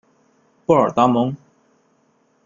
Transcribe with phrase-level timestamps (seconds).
[0.65, 1.37] 布尔达蒙。